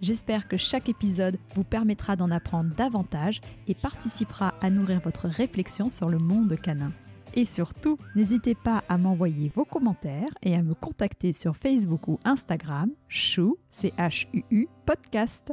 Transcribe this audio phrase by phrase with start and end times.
[0.00, 5.88] J'espère que chaque épisode vous permettra d'en apprendre davantage et participera à nourrir votre réflexion
[5.88, 6.92] sur le monde canin.
[7.34, 12.18] Et surtout, n'hésitez pas à m'envoyer vos commentaires et à me contacter sur Facebook ou
[12.24, 15.52] Instagram, chou, C-H-U-U, podcast.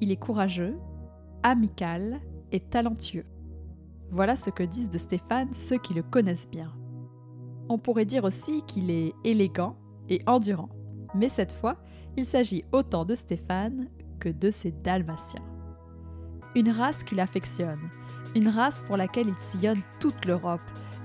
[0.00, 0.76] Il est courageux,
[1.42, 2.20] amical
[2.52, 3.24] et talentueux.
[4.10, 6.72] Voilà ce que disent de Stéphane ceux qui le connaissent bien.
[7.68, 9.76] On pourrait dire aussi qu'il est élégant
[10.08, 10.68] et endurant,
[11.14, 11.76] mais cette fois,
[12.16, 13.88] il s'agit autant de Stéphane
[14.20, 15.42] que de ses dalmatiens.
[16.54, 17.90] Une race qu'il affectionne,
[18.34, 20.60] une race pour laquelle il sillonne toute l'Europe,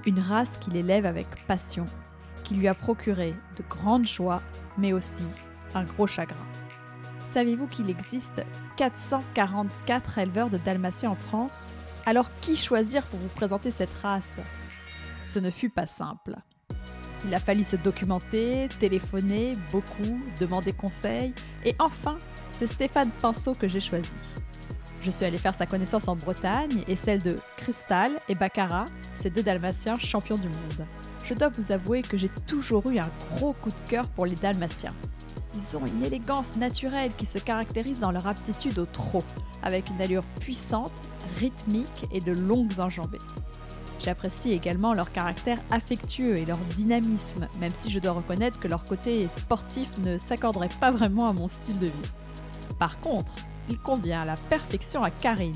[0.06, 1.86] une race qu'il élève avec passion,
[2.44, 4.42] qui lui a procuré de grandes joies,
[4.78, 5.26] mais aussi
[5.74, 6.46] un gros chagrin.
[7.26, 8.44] Savez-vous qu'il existe
[8.76, 11.72] 444 éleveurs de dalmatiens en France?
[12.06, 14.40] Alors qui choisir pour vous présenter cette race?
[15.22, 16.38] Ce ne fut pas simple.
[17.26, 21.34] Il a fallu se documenter, téléphoner beaucoup, demander conseil,
[21.66, 22.18] et enfin,
[22.54, 24.10] c'est Stéphane Pinceau que j'ai choisi.
[25.02, 29.30] Je suis allée faire sa connaissance en Bretagne et celle de Cristal et Baccarat, ces
[29.30, 30.86] deux dalmatiens champions du monde.
[31.24, 34.36] Je dois vous avouer que j'ai toujours eu un gros coup de cœur pour les
[34.36, 34.94] dalmatiens.
[35.56, 39.24] Ils ont une élégance naturelle qui se caractérise dans leur aptitude au trot,
[39.64, 40.92] avec une allure puissante,
[41.38, 43.20] rythmique et de longues enjambées.
[44.00, 48.86] J'apprécie également leur caractère affectueux et leur dynamisme, même si je dois reconnaître que leur
[48.86, 52.12] côté sportif ne s'accorderait pas vraiment à mon style de vie.
[52.80, 53.36] Par contre,
[53.70, 55.54] il convient à la perfection à Karine,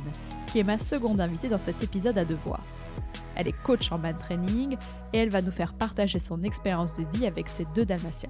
[0.47, 2.59] qui est ma seconde invitée dans cet épisode à deux voix.
[3.35, 4.77] Elle est coach en man training
[5.13, 8.29] et elle va nous faire partager son expérience de vie avec ses deux dalmatiens.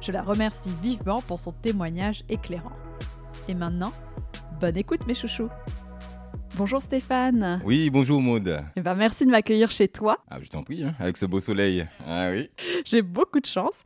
[0.00, 2.72] Je la remercie vivement pour son témoignage éclairant.
[3.48, 3.92] Et maintenant,
[4.60, 5.50] bonne écoute mes chouchous.
[6.56, 7.60] Bonjour Stéphane.
[7.66, 8.62] Oui, bonjour Maude.
[8.76, 10.24] Eh ben, merci de m'accueillir chez toi.
[10.30, 11.86] Ah, je t'en prie, hein, avec ce beau soleil.
[12.06, 12.48] Ah oui.
[12.86, 13.82] J'ai beaucoup de chance.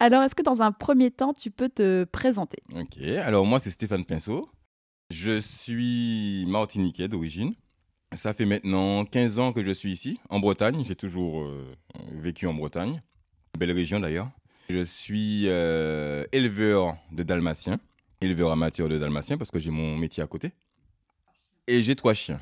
[0.00, 2.62] Alors, est-ce que dans un premier temps, tu peux te présenter?
[2.74, 4.48] Ok, alors moi c'est Stéphane Pinceau.
[5.10, 7.52] Je suis martiniquais d'origine.
[8.14, 10.82] Ça fait maintenant 15 ans que je suis ici, en Bretagne.
[10.86, 11.76] J'ai toujours euh,
[12.10, 13.02] vécu en Bretagne.
[13.58, 14.30] Belle région d'ailleurs.
[14.70, 17.78] Je suis euh, éleveur de dalmatiens,
[18.22, 20.52] éleveur amateur de dalmatiens parce que j'ai mon métier à côté.
[21.66, 22.40] Et j'ai trois chiens.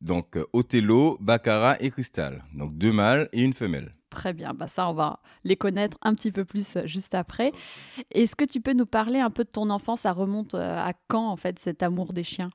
[0.00, 2.44] Donc euh, Othello, Baccarat et Cristal.
[2.54, 3.94] Donc deux mâles et une femelle.
[4.10, 7.52] Très bien, bah ça on va les connaître un petit peu plus euh, juste après.
[8.10, 10.02] Est-ce que tu peux nous parler un peu de ton enfance?
[10.02, 12.50] Ça remonte à quand en fait cet amour des chiens?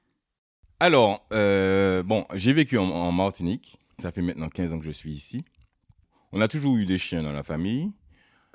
[0.79, 3.77] Alors, euh, bon, j'ai vécu en, en Martinique.
[3.97, 5.43] Ça fait maintenant 15 ans que je suis ici.
[6.31, 7.91] On a toujours eu des chiens dans la famille.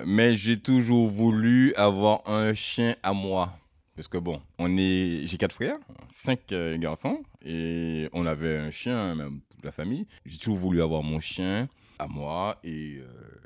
[0.03, 3.53] Mais j'ai toujours voulu avoir un chien à moi.
[3.95, 5.77] Parce que bon, on est, j'ai quatre frères,
[6.11, 10.05] cinq euh, garçons, et on avait un chien, même toute la famille.
[10.25, 13.05] J'ai toujours voulu avoir mon chien à moi, et, euh,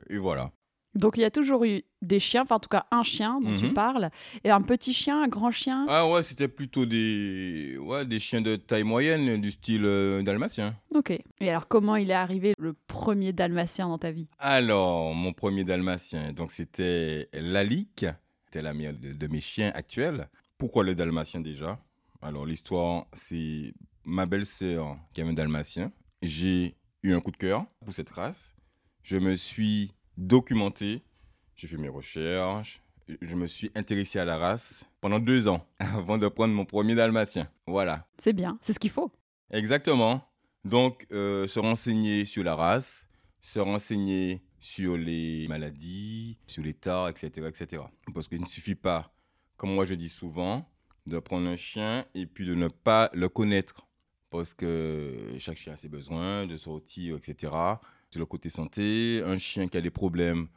[0.09, 0.51] et voilà.
[0.95, 3.53] Donc il y a toujours eu des chiens, enfin en tout cas un chien dont
[3.53, 3.73] tu Mhm.
[3.73, 4.09] parles,
[4.43, 5.85] et un petit chien, un grand chien?
[5.87, 10.75] Ah ouais, c'était plutôt des, ouais, des chiens de taille moyenne, du style euh, dalmatien.
[10.95, 11.11] Ok.
[11.11, 14.27] Et alors comment il est arrivé le premier dalmatien dans ta vie?
[14.39, 18.07] Alors, mon premier dalmatien, donc c'était Lalique,
[18.49, 20.27] c'était la mère de, de mes chiens actuels.
[20.57, 21.79] Pourquoi le dalmatien déjà?
[22.19, 25.91] Alors, l'histoire, c'est ma belle-sœur qui avait un dalmatien.
[26.23, 28.55] J'ai eu un coup de cœur pour cette race.
[29.03, 31.03] Je me suis documenté,
[31.55, 32.81] j'ai fait mes recherches,
[33.21, 36.95] je me suis intéressé à la race pendant deux ans avant de prendre mon premier
[36.95, 37.47] dalmatien.
[37.67, 38.07] Voilà.
[38.17, 39.11] C'est bien, c'est ce qu'il faut.
[39.51, 40.27] Exactement.
[40.65, 43.07] Donc, euh, se renseigner sur la race,
[43.41, 47.83] se renseigner sur les maladies, sur l'état, etc., etc.
[48.13, 49.13] Parce qu'il ne suffit pas,
[49.57, 50.69] comme moi je dis souvent,
[51.05, 53.87] de prendre un chien et puis de ne pas le connaître.
[54.29, 57.51] Parce que chaque chien a ses besoins, de sortir, etc.
[58.11, 60.47] Sur le côté santé, un chien qui a des problèmes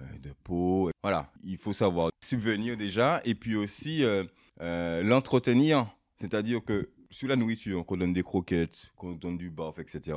[0.00, 4.24] euh, de peau, voilà, il faut savoir subvenir déjà et puis aussi euh,
[4.60, 5.86] euh, l'entretenir.
[6.18, 10.16] C'est-à-dire que sur la nourriture, qu'on donne des croquettes, qu'on donne du baf, etc.,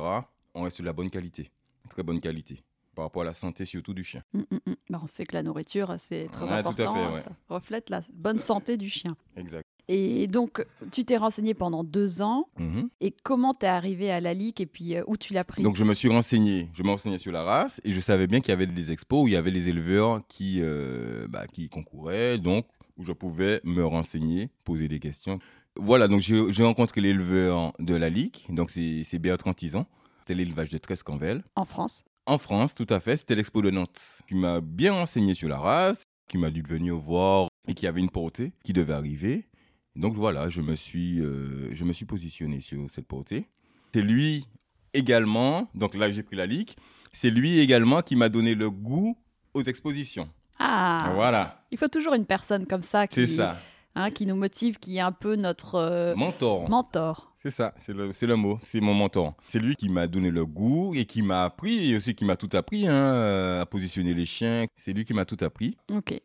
[0.54, 1.50] on reste sur la bonne qualité,
[1.90, 2.62] très bonne qualité,
[2.96, 4.22] par rapport à la santé surtout du chien.
[4.32, 4.74] Mm, mm, mm.
[4.90, 6.94] Bah, on sait que la nourriture, c'est très important.
[6.94, 7.20] fait, ouais.
[7.20, 9.16] Ça reflète la bonne santé du chien.
[9.36, 9.68] Exact.
[9.88, 12.48] Et donc, tu t'es renseigné pendant deux ans.
[12.58, 12.88] Mhm.
[13.00, 15.62] Et comment t'es arrivé à la LIC et puis euh, où tu l'as pris?
[15.62, 18.40] Donc je me suis renseigné, je me renseignais sur la race et je savais bien
[18.40, 21.68] qu'il y avait des expos où il y avait les éleveurs qui, euh, bah, qui
[21.68, 22.66] concouraient, donc
[22.96, 25.38] où je pouvais me renseigner, poser des questions.
[25.78, 29.84] Voilà, donc j'ai rencontré l'éleveur de la LIC, donc c'est c'est Bertrand Tison,
[30.20, 31.44] c'était l'élevage de Trescanvel.
[31.54, 35.32] En France En France, tout à fait, c'était l'expo de Nantes qui m'a bien renseigné
[35.34, 38.52] sur la race, qui m'a dit de venir voir et qu'il y avait une portée
[38.64, 39.46] qui devait arriver.
[39.94, 43.46] Donc voilà, je me suis, euh, je me suis positionné sur cette portée.
[43.94, 44.48] C'est lui
[44.92, 46.70] également, donc là j'ai pris la ligue,
[47.12, 49.16] c'est lui également qui m'a donné le goût
[49.54, 50.28] aux expositions.
[50.58, 53.56] Ah Voilà, Il faut toujours une personne comme ça c'est qui, ça.
[53.96, 56.68] Hein, qui nous motive, qui est un peu notre euh, Mentor.
[56.70, 57.32] mentor.
[57.38, 59.34] C'est ça, c'est le, mot, c'est mon mentor.
[59.46, 62.36] C'est lui qui m'a donné le goût et qui m'a appris, et aussi qui m'a
[62.36, 64.66] tout appris hein, euh, à positionner les chiens.
[64.76, 65.76] C'est lui qui m'a tout appris.
[65.92, 66.20] Ok.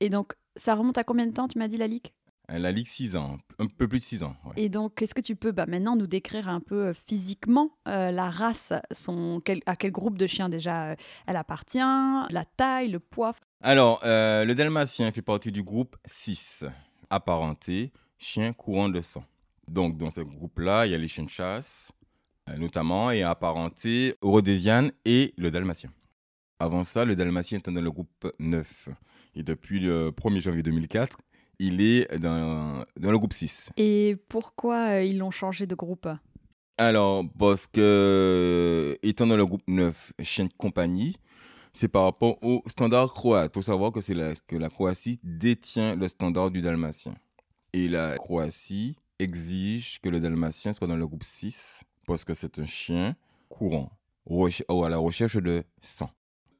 [0.00, 2.12] Et donc, ça remonte à combien de temps, tu m'as dit, la LIC
[2.50, 4.36] Euh, La Ligue 6 ans, un peu plus de 6 ans.
[4.44, 4.52] ouais.
[4.56, 8.28] Et donc, est-ce que tu peux bah, maintenant nous décrire un peu physiquement euh, la
[8.30, 10.96] race, son, quel- à quel groupe de chiens déjà euh,
[11.26, 13.34] elle appartient, la taille, le poids?
[13.62, 16.64] Alors, euh, le dalmatien fait partie du groupe 6,
[17.10, 19.24] apparenté, chien courant de sang.
[19.68, 21.92] Donc, dans ce groupe-là, il y a les chiens de chasse,
[22.48, 25.90] euh, notamment, et apparenté au rhodésian et le dalmatien.
[26.58, 28.88] Avant ça, le dalmatien était dans le groupe 9.
[29.34, 31.18] Et depuis le 1er janvier 2004,
[31.58, 33.70] il est dans, dans le groupe 6.
[33.76, 36.08] Et pourquoi euh, ils l'ont changé de groupe?
[36.78, 41.16] Alors, parce que, étant dans le groupe 9, chien de compagnie,
[41.72, 43.50] c'est par rapport au standard croate.
[43.52, 47.14] Il faut savoir que, la, que la Croatie détient le standard du dalmatien.
[47.72, 52.58] Et la Croatie exige que le dalmatien soit dans le groupe 6 parce que c'est
[52.58, 53.14] un chien
[53.48, 53.92] courant
[54.26, 56.10] ou à la recherche de sang.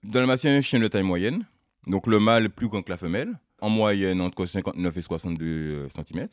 [0.02, 1.44] Le dalmatien est un chien de taille moyenne.
[1.86, 3.38] Donc le mâle est plus grand que la femelle.
[3.60, 6.28] En moyenne entre 59 et 62 cm.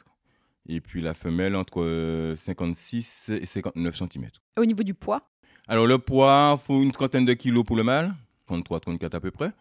[0.69, 4.29] Et puis la femelle entre euh, 56 et 59 cm.
[4.57, 5.29] Au niveau du poids?
[5.67, 8.13] Alors le poids, faut une trentaine de kilos pour le mâle,
[8.49, 9.51] 33-34 à peu près.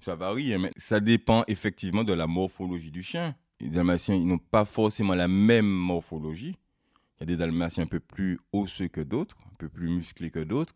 [0.00, 3.34] Ça varie, hein, mais ça dépend effectivement de la morphologie du chien.
[3.60, 6.56] Les dalmatiens, ils n'ont pas forcément la même morphologie.
[7.16, 10.30] Il y a des dalmatiens un peu plus osseux que d'autres, un peu plus musclés
[10.30, 10.74] que d'autres.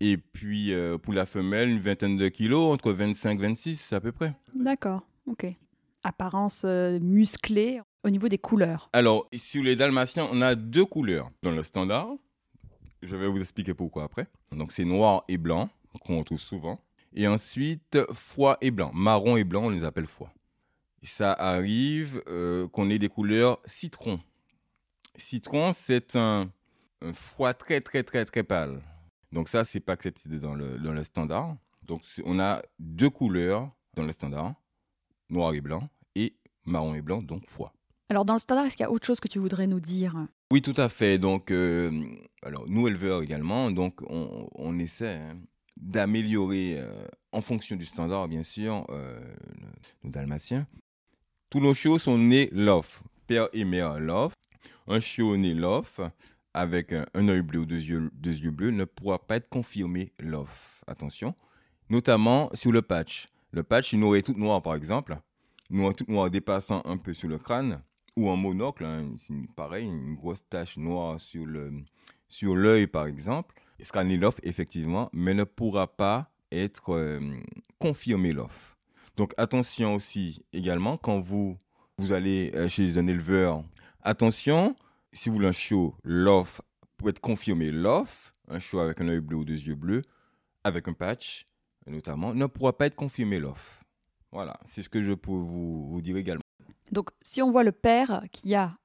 [0.00, 4.00] Et puis euh, pour la femelle, une vingtaine de kilos, entre 25 et 26 à
[4.00, 4.34] peu près.
[4.54, 5.46] D'accord, ok.
[6.02, 8.88] Apparence euh, musclée au niveau des couleurs.
[8.92, 12.08] Alors, sur les dalmatiens, on a deux couleurs dans le standard.
[13.02, 14.26] Je vais vous expliquer pourquoi après.
[14.50, 15.68] Donc, c'est noir et blanc,
[16.00, 16.80] qu'on retrouve souvent.
[17.14, 18.90] Et ensuite, foie et blanc.
[18.94, 20.32] Marron et blanc, on les appelle foie.
[21.02, 24.20] Ça arrive euh, qu'on ait des couleurs citron.
[25.16, 26.50] Citron, c'est un,
[27.02, 28.80] un foie très, très, très, très pâle.
[29.32, 31.56] Donc, ça, c'est pas accepté dans le, dans le standard.
[31.82, 34.54] Donc, on a deux couleurs dans le standard,
[35.28, 36.34] noir et blanc, et
[36.64, 37.72] marron et blanc, donc foie.
[38.08, 40.14] Alors dans le standard, est-ce qu'il y a autre chose que tu voudrais nous dire?
[40.50, 41.16] Oui, tout à fait.
[41.16, 41.90] Donc, euh,
[42.42, 45.38] alors nous éleveurs également, donc on, on essaie hein,
[45.82, 49.20] d'améliorer euh, en fonction du standard, bien sûr, euh,
[50.04, 50.66] nos dalmatiens.
[51.50, 54.32] Tous nos chiots sont nés lof, père et mère lof.
[54.86, 56.00] Un chiot né lof
[56.54, 60.12] avec un, œil bleu ou deux yeux, deux yeux bleus ne pourra pas être confirmé
[60.18, 60.82] lof.
[60.86, 61.34] Attention,
[61.90, 63.28] notamment sur le patch.
[63.50, 65.16] Le patch, une oreille toute noire, par exemple,
[65.72, 67.82] oreille toute noire dépassant un peu sur le crâne,
[68.16, 69.10] ou en monocle, hein,
[69.56, 71.72] pareil, une grosse tache noire sur le
[72.28, 77.20] sur l'œil par exemple, il sera né l'off effectivement, mais ne pourra pas être euh,
[77.80, 78.76] confirmé l'off.
[79.16, 81.58] Donc attention aussi également quand vous
[81.98, 83.64] vous allez euh, chez un éleveur,
[84.02, 84.76] attention
[85.12, 86.62] si vous voulez un chiot l'off
[86.96, 90.02] pour être confirmé l'off, un chiot avec un œil bleu ou deux yeux bleus,
[90.62, 91.44] avec un patch
[91.88, 93.82] notamment, ne pourra pas être confirmé l'off.
[94.30, 96.42] Voilà, c'est ce que je peux vous, vous dire également.
[96.92, 98.78] Donc si on voit le père qui a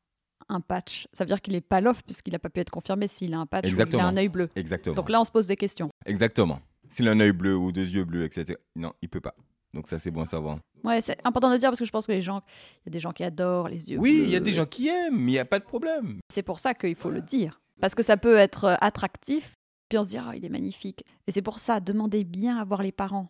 [0.50, 3.08] un patch, ça veut dire qu'il est pas l'off puisqu'il n'a pas pu être confirmé
[3.08, 4.04] s'il a un patch ou il Exactement.
[4.04, 4.50] a un œil bleu.
[4.56, 4.96] Exactement.
[4.96, 5.90] Donc là, on se pose des questions.
[6.06, 6.60] Exactement.
[6.90, 8.58] S'il a un œil bleu ou deux yeux bleus, etc.
[8.76, 9.36] Non, il peut pas.
[9.74, 10.60] Donc ça, c'est bon à savoir.
[10.84, 12.42] Ouais, c'est important de dire parce que je pense que les gens,
[12.78, 14.00] il y a des gens qui adorent les yeux.
[14.00, 16.20] Oui, il y a des gens qui aiment, mais il n'y a pas de problème.
[16.32, 17.60] C'est pour ça qu'il faut le dire.
[17.82, 19.54] Parce que ça peut être euh, attractif,
[19.90, 21.04] puis on se dit, ah, il est magnifique.
[21.28, 23.30] Et c'est pour ça, demandez bien à voir les parents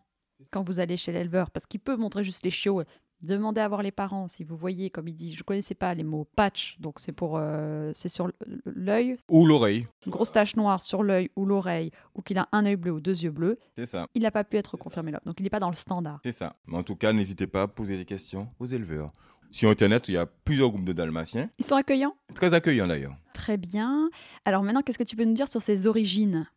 [0.52, 2.84] quand vous allez chez l'éleveur, parce qu'il peut montrer juste les chiots.
[3.24, 5.94] Demandez à voir les parents si vous voyez, comme il dit, je ne connaissais pas
[5.96, 8.32] les mots patch, donc c'est pour, euh, c'est sur
[8.66, 9.88] l'œil, Ou l'oreille.
[10.06, 13.00] une grosse tache noire sur l'œil ou l'oreille, ou qu'il a un œil bleu ou
[13.00, 14.06] deux yeux bleus, C'est ça.
[14.14, 15.20] il n'a pas pu être confirmé là.
[15.26, 16.20] Donc il n'est pas dans le standard.
[16.24, 16.56] C'est ça.
[16.68, 19.12] Mais en tout cas, n'hésitez pas à poser des questions aux éleveurs.
[19.50, 21.50] Sur Internet, il y a plusieurs groupes de dalmatiens.
[21.58, 22.16] Ils sont accueillants?
[22.36, 23.16] Très accueillants d'ailleurs.
[23.34, 24.10] Très bien.
[24.46, 26.48] Alors maintenant, qu'est-ce que tu peux nous dire sur ses origines?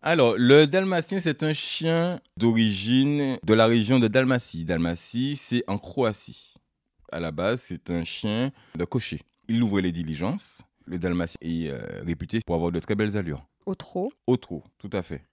[0.00, 4.64] Alors, le dalmatien, c'est un chien d'origine de la région de Dalmatie.
[4.64, 6.54] Dalmatie, c'est en Croatie.
[7.10, 9.20] À la base, c'est un chien de cocher.
[9.48, 10.62] Il ouvrait les diligences.
[10.86, 13.44] Le dalmatien est euh, réputé pour avoir de très belles allures.
[13.66, 14.12] Au trot.
[14.28, 15.24] Au trot, tout à fait.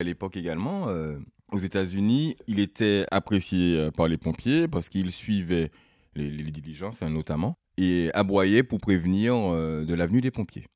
[0.00, 1.18] À l'époque également, euh,
[1.52, 5.70] aux États-Unis, il était apprécié euh, par les pompiers parce qu'il suivait
[6.14, 10.66] les, les diligences, hein, notamment, et aboyait pour prévenir euh, de l'avenue des pompiers.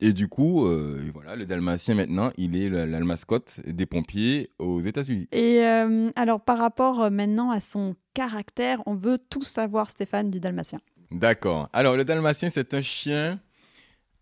[0.00, 4.50] Et du coup, euh, voilà, le dalmatien maintenant, il est la, la mascotte des pompiers
[4.58, 5.26] aux États-Unis.
[5.32, 10.30] Et euh, alors, par rapport euh, maintenant à son caractère, on veut tout savoir, Stéphane,
[10.30, 10.78] du dalmatien.
[11.10, 11.68] D'accord.
[11.72, 13.40] Alors, le dalmatien, c'est un chien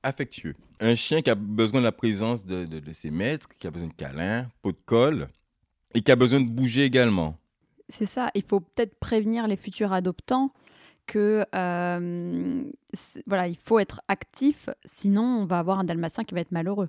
[0.03, 0.55] affectueux.
[0.81, 3.71] Un chien qui a besoin de la présence de, de- de ses maîtres, qui a
[3.71, 5.29] besoin de câlins, pot de colle,
[5.95, 7.37] et qui a besoin de bouger également.
[7.89, 10.53] C'est ça, il faut peut-être prévenir les futurs adoptants
[11.07, 12.65] que euh,
[13.27, 16.89] voilà, il faut être actif, sinon on va avoir un dalmatien qui va être malheureux.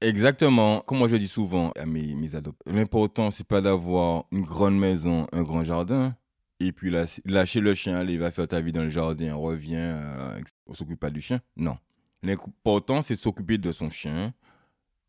[0.00, 0.80] Exactement.
[0.80, 4.76] Comme moi je dis souvent à mes, mes adoptés, l'important, c'est pas d'avoir une grande
[4.78, 6.16] maison, un grand jardin,
[6.60, 9.76] et puis lâ- lâcher le chien, allez, va faire ta vie dans le jardin, revient,
[9.78, 11.40] euh, on s'occupe pas du chien.
[11.56, 11.76] Non.
[12.24, 14.32] L'important, c'est de s'occuper de son chien.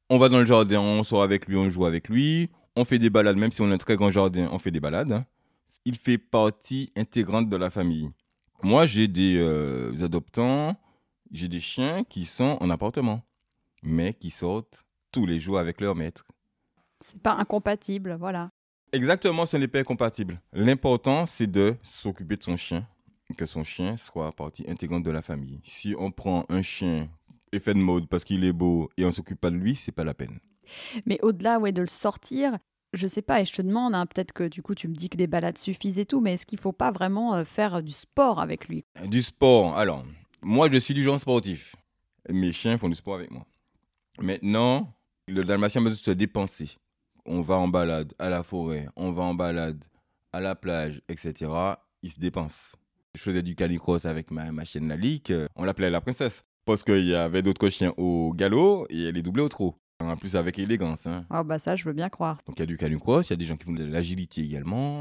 [0.10, 3.00] On va dans le jardin, on sort avec lui, on joue avec lui, on fait
[3.00, 5.12] des balades, même si on a un très grand jardin, on fait des balades.
[5.12, 5.26] hein.
[5.86, 8.10] Il fait partie intégrante de la famille.
[8.62, 10.76] Moi, j'ai des euh, adoptants,
[11.32, 13.22] j'ai des chiens qui sont en appartement,
[13.82, 16.26] mais qui sortent tous les jours avec leur maître.
[17.00, 18.50] C'est pas incompatible, voilà.
[18.94, 20.40] Exactement, ce n'est pas incompatible.
[20.54, 22.88] L'important, c'est de s'occuper de son chien,
[23.38, 25.60] que son chien soit partie intégrante de la famille.
[25.66, 27.10] Si on prend un chien
[27.52, 30.04] effet de mode parce qu'il est beau et on s'occupe pas de lui, c'est pas
[30.04, 30.40] la peine.
[31.06, 32.58] Mais au-delà ouais, de le sortir,
[32.94, 35.10] je sais pas, et je te demande, hein, peut-être que du coup tu me dis
[35.10, 37.92] que des balades suffisent et tout, mais est-ce qu'il faut pas vraiment euh, faire du
[37.92, 38.86] sport avec lui?
[39.08, 40.04] Du sport, alors,
[40.42, 41.76] moi je suis du genre sportif.
[42.30, 43.46] Mes chiens font du sport avec moi.
[44.22, 44.94] Maintenant,
[45.28, 46.70] le dalmatien a besoin de se dépenser.
[47.26, 49.84] On va en balade à la forêt, on va en balade
[50.32, 51.52] à la plage, etc.
[52.02, 52.76] Il se dépense.
[53.16, 55.32] Je faisais du canicross avec ma, ma chienne Lalique.
[55.32, 56.44] euh, On l'appelait la princesse.
[56.66, 59.76] Parce qu'il y avait d'autres chiens au galop et elle est doublée au trot.
[60.10, 61.08] En plus avec élégance.
[61.08, 61.26] hein.
[61.30, 62.38] Ah bah ça, je veux bien croire.
[62.46, 64.42] Donc il y a du canicross, il y a des gens qui font de l'agilité
[64.42, 65.00] également.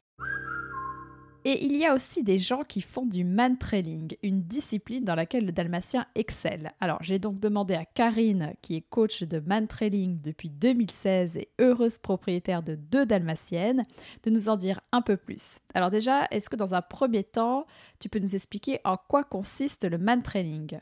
[1.44, 5.44] Et il y a aussi des gens qui font du man-trailing, une discipline dans laquelle
[5.44, 6.72] le dalmatien excelle.
[6.80, 11.98] Alors j'ai donc demandé à Karine, qui est coach de man-trailing depuis 2016 et heureuse
[11.98, 13.84] propriétaire de deux dalmatiennes,
[14.22, 15.58] de nous en dire un peu plus.
[15.74, 17.66] Alors déjà, est-ce que dans un premier temps,
[17.98, 20.78] tu peux nous expliquer en quoi consiste le man-trailing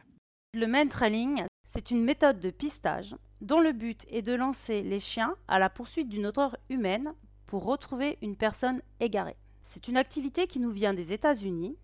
[0.54, 4.98] Le main trailing, c'est une méthode de pistage dont le but est de lancer les
[4.98, 7.14] chiens à la poursuite d'une odeur humaine
[7.46, 9.36] pour retrouver une personne égarée.
[9.62, 11.76] C'est une activité qui nous vient des États-Unis.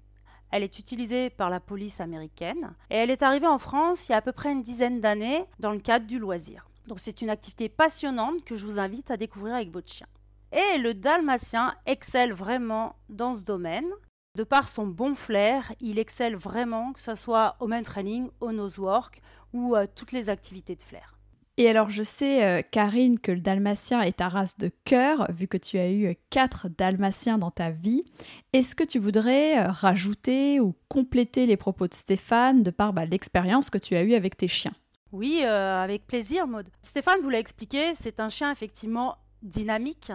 [0.50, 4.14] Elle est utilisée par la police américaine et elle est arrivée en France il y
[4.16, 6.68] a à peu près une dizaine d'années dans le cadre du loisir.
[6.88, 10.08] Donc c'est une activité passionnante que je vous invite à découvrir avec votre chien.
[10.50, 13.86] Et le dalmatien excelle vraiment dans ce domaine.
[14.36, 18.52] De par son bon flair, il excelle vraiment, que ce soit au main training, au
[18.52, 19.22] nosework
[19.54, 21.14] ou à toutes les activités de flair.
[21.56, 25.48] Et alors, je sais, euh, Karine, que le dalmatien est ta race de cœur, vu
[25.48, 28.04] que tu as eu euh, quatre dalmatiens dans ta vie.
[28.52, 33.06] Est-ce que tu voudrais euh, rajouter ou compléter les propos de Stéphane de par bah,
[33.06, 34.74] l'expérience que tu as eue avec tes chiens?
[35.12, 36.68] Oui, euh, avec plaisir, Maud.
[36.82, 40.12] Stéphane vous l'a expliqué, c'est un chien effectivement dynamique.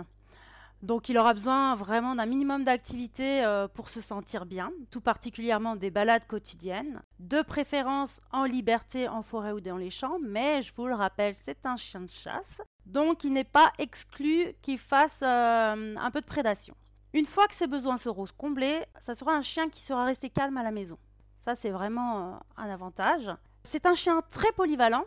[0.84, 5.76] Donc il aura besoin vraiment d'un minimum d'activité euh, pour se sentir bien, tout particulièrement
[5.76, 10.74] des balades quotidiennes, de préférence en liberté en forêt ou dans les champs, mais je
[10.76, 15.22] vous le rappelle, c'est un chien de chasse, donc il n'est pas exclu qu'il fasse
[15.22, 16.76] euh, un peu de prédation.
[17.14, 20.58] Une fois que ses besoins seront comblés, ça sera un chien qui sera resté calme
[20.58, 20.98] à la maison.
[21.38, 23.30] Ça c'est vraiment euh, un avantage.
[23.64, 25.06] C'est un chien très polyvalent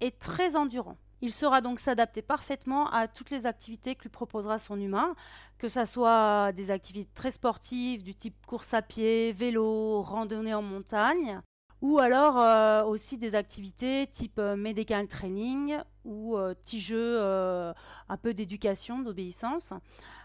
[0.00, 0.96] et très endurant.
[1.24, 5.14] Il saura donc s'adapter parfaitement à toutes les activités que lui proposera son humain,
[5.56, 10.62] que ce soit des activités très sportives du type course à pied, vélo, randonnée en
[10.62, 11.40] montagne,
[11.80, 17.72] ou alors euh, aussi des activités type euh, medical training ou euh, petits jeux euh,
[18.08, 19.72] un peu d'éducation, d'obéissance.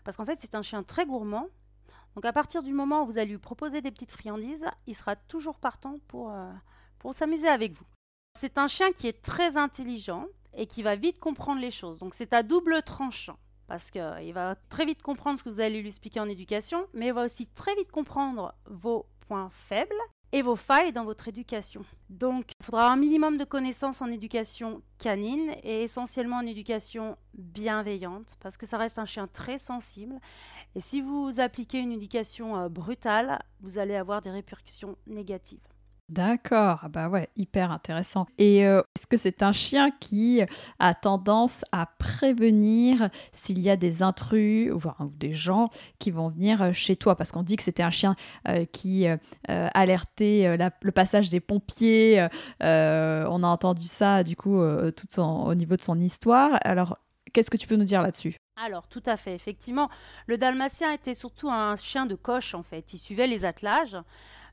[0.04, 1.48] Parce qu'en fait, c'est un chien très gourmand.
[2.16, 5.16] Donc à partir du moment où vous allez lui proposer des petites friandises, il sera
[5.16, 6.34] toujours partant pour,
[6.98, 7.86] pour s'amuser avec vous.
[8.40, 10.26] C'est un chien qui est très intelligent
[10.58, 12.00] et qui va vite comprendre les choses.
[12.00, 13.38] Donc c'est à double tranchant.
[13.68, 17.08] Parce qu'il va très vite comprendre ce que vous allez lui expliquer en éducation, mais
[17.08, 19.92] il va aussi très vite comprendre vos points faibles
[20.32, 21.84] et vos failles dans votre éducation.
[22.10, 28.38] Donc il faudra un minimum de connaissances en éducation canine et essentiellement en éducation bienveillante,
[28.40, 30.16] parce que ça reste un chien très sensible.
[30.76, 35.60] Et si vous appliquez une éducation euh, brutale, vous allez avoir des répercussions négatives.
[36.10, 38.28] D'accord, ah bah ouais, hyper intéressant.
[38.38, 40.42] Et euh, est-ce que c'est un chien qui
[40.80, 44.80] a tendance à prévenir s'il y a des intrus ou,
[45.18, 45.66] des gens
[46.00, 47.18] qui vont venir euh, chez toi?
[47.18, 48.16] Parce qu'on dit que c'était un chien
[48.48, 49.06] euh, qui
[49.50, 52.26] alertait le passage des pompiers.
[52.62, 56.58] on a entendu ça du coup au niveau de son histoire.
[56.64, 56.98] Alors,
[57.34, 58.38] qu'est-ce que tu peux nous dire là-dessus?
[58.56, 59.90] Alors, tout à fait, effectivement.
[60.26, 62.94] Le dalmatien était surtout un chien de coche, en fait.
[62.94, 63.98] Il suivait les attelages.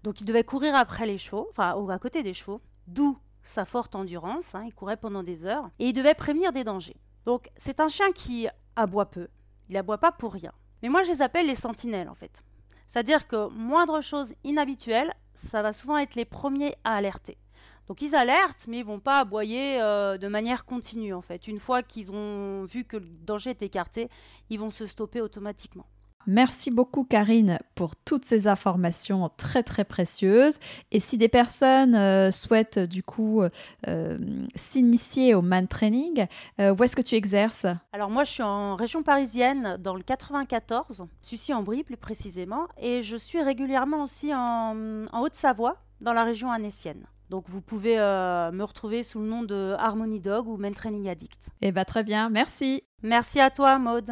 [0.05, 3.95] Donc il devait courir après les chevaux, enfin à côté des chevaux, d'où sa forte
[3.95, 7.01] endurance, hein, il courait pendant des heures, et il devait prévenir des dangers.
[7.25, 8.47] Donc c'est un chien qui
[8.77, 9.29] aboie peu,
[9.71, 10.53] il aboie pas pour rien.
[10.83, 12.45] Mais moi je les appelle les sentinelles en fait.
[12.87, 17.39] C'est-à-dire que moindre chose inhabituelle, ça va souvent être les premiers à alerter.
[17.87, 21.49] Donc ils alertent, mais ils vont pas aboyer euh, de manière continue en fait.
[21.49, 24.11] Une fois qu'ils ont vu que le danger est écarté,
[24.51, 25.87] ils vont se stopper automatiquement.
[26.27, 30.59] Merci beaucoup Karine pour toutes ces informations très très précieuses.
[30.91, 33.43] Et si des personnes euh, souhaitent du coup
[33.87, 34.19] euh,
[34.55, 36.27] s'initier au man training,
[36.61, 37.67] euh, où est-ce que tu exerces?
[37.93, 43.17] Alors moi je suis en région parisienne dans le 94, Sucy-en-Brie plus précisément, et je
[43.17, 44.75] suis régulièrement aussi en,
[45.13, 47.05] Haute-Savoie dans la région annécienne.
[47.31, 51.49] Donc vous pouvez me retrouver sous le nom de Harmony Dog ou Man Training Addict.
[51.63, 52.85] Eh bien très bien, merci.
[53.03, 54.11] Merci à toi Maude.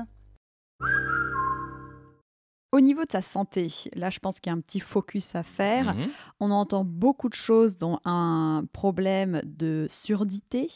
[2.74, 5.42] Au niveau de sa santé, là, je pense qu'il y a un petit focus à
[5.42, 5.94] faire.
[5.94, 6.08] Mhm.
[6.40, 10.68] On entend beaucoup de choses, dont un problème de surdité.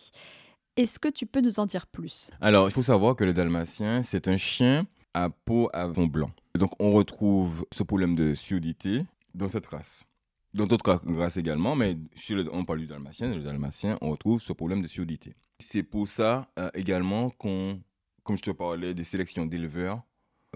[0.77, 2.31] Est-ce que tu peux nous en dire plus?
[2.43, 6.31] Alors, il faut savoir que le dalmatien, c'est un chien à peau à fond blanc.
[6.59, 10.05] Donc, on retrouve ce problème de surdité dans cette race.
[10.53, 13.35] Dans d'autres races également, mais chez le, on parle du dalmatien.
[13.35, 15.35] Le dalmatien, on retrouve ce problème de surdité.
[15.61, 17.81] C'est pour ça euh, également qu'on,
[18.23, 20.03] comme je te parlais des sélections d'éleveurs,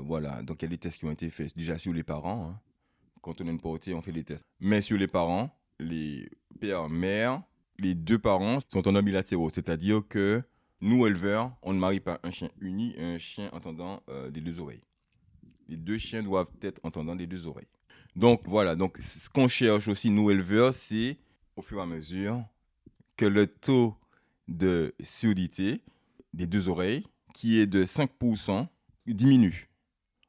[0.00, 2.50] voilà, donc il y a des tests qui ont été faits déjà sur les parents.
[2.50, 2.61] Hein.
[3.23, 4.45] Quand on a une portée, on fait des tests.
[4.61, 6.30] Mais sur les parents, les
[6.61, 7.42] pères, mères,
[7.78, 9.50] les deux parents sont en bilatéraux.
[9.50, 10.42] C'est-à-dire que
[10.80, 14.40] nous, éleveurs, on ne marie pas un chien uni et un chien entendant euh, des
[14.40, 14.83] deux oreilles.
[15.69, 17.69] Les deux chiens doivent être entendant des deux oreilles.
[18.16, 21.19] Donc voilà, donc ce qu'on cherche aussi, nous, éleveurs, c'est
[21.57, 22.42] au fur et à mesure
[23.16, 23.97] que le taux
[24.49, 25.80] de surdité
[26.33, 28.66] des deux oreilles, qui est de 5%,
[29.07, 29.69] diminue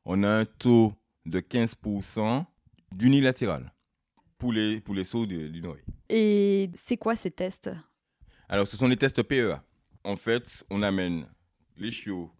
[0.05, 0.93] on a un taux
[1.25, 2.45] de 15%
[2.91, 3.73] d'unilatéral
[4.37, 5.85] pour les, pour les sauts d'une oreille.
[6.09, 7.69] Et c'est quoi ces tests?
[8.49, 9.63] Alors, ce sont les tests PEA.
[10.03, 11.27] En fait, on amène
[11.77, 12.31] les chiots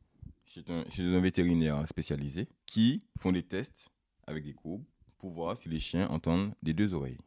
[0.43, 3.89] chez un, vétérinaire spécialisé qui font des tests
[4.27, 4.83] avec des courbes
[5.17, 7.19] pour voir si les chiens entendent des deux oreilles.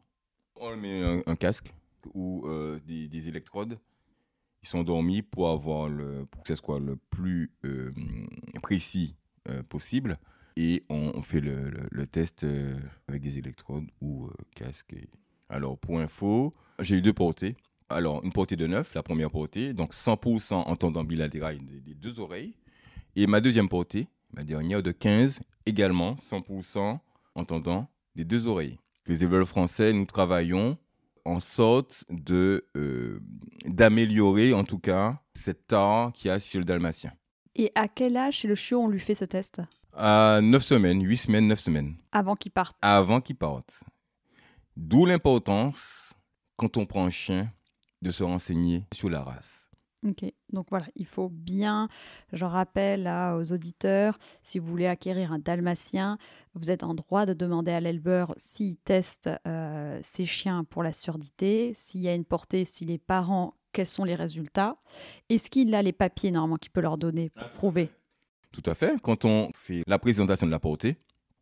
[0.57, 1.73] On met un, casque
[2.13, 3.79] ou euh, des, électrodes.
[4.61, 7.91] Ils sont dormis pour avoir le, pour que ce soit le plus euh,
[8.61, 9.15] précis
[9.69, 10.17] possible
[10.57, 12.77] et on, fait le, test euh,
[13.07, 14.95] avec des électrodes ou euh, casque.
[15.49, 17.55] Alors, pour info, j'ai eu deux portées.
[17.89, 22.55] Alors, une portée de 9, la première portée, donc 100% entendant bilatéral des, deux oreilles.
[23.15, 26.99] Et ma deuxième portée, ma dernière de 15, également 100%
[27.35, 28.79] entendant des deux oreilles.
[29.07, 30.77] Les éleveurs français, nous travaillons
[31.25, 32.65] en sorte de
[33.65, 37.11] d'améliorer en tout cas cette tare qu'il y a chez le dalmatien.
[37.55, 39.61] Et à quel âge chez le chiot on lui fait ce test?
[39.93, 41.95] À 9 semaines, 8 semaines, 9 semaines.
[42.11, 43.83] Avant qu'il parte Avant qu'il parte.
[44.75, 46.13] D'où l'importance,
[46.57, 47.49] quand on prend un chien,
[48.01, 49.69] de se renseigner sur la race.
[50.05, 51.87] Ok, donc voilà, il faut bien,
[52.31, 56.19] je rappelle là aux auditeurs, si vous voulez acquérir un dalmatien,
[56.53, 60.93] vous êtes en droit de demander à l'éleveur s'il teste euh, ses chiens pour la
[60.93, 64.77] surdité, s'il y a une portée, si les parents quels sont les résultats
[65.29, 67.89] Est-ce qu'il a les papiers normalement qu'il peut leur donner pour prouver
[68.53, 68.99] Tout à fait.
[69.03, 70.95] Quand on fait la présentation de la portée,